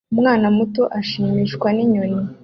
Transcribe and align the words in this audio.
Umwana 0.13 0.47
muto 0.57 0.83
ashimishwa 0.99 1.67
ninyoni 1.75 2.19